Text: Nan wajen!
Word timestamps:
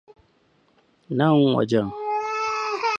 Nan 1.17 1.35
wajen! 1.55 1.87